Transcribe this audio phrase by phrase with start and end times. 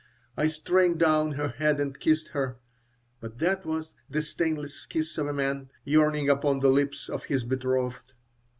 [0.35, 2.57] I strained down her head and kissed her,
[3.19, 7.43] but that was the stainless kiss of a man yearning upon the lips of his
[7.43, 8.13] betrothed.